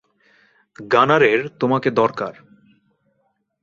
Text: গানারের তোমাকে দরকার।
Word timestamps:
গানারের 0.91 1.39
তোমাকে 1.59 1.89
দরকার। 1.91 2.33